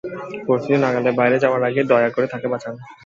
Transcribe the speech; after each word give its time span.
পরিস্থিতি 0.47 0.77
নাগালের 0.77 1.17
বাইরে 1.19 1.37
যাওয়ার 1.43 1.61
আগে 1.69 1.81
দয়া 1.83 2.09
করে 2.15 2.27
তাকে 2.27 2.47
বাঁচান। 2.53 2.75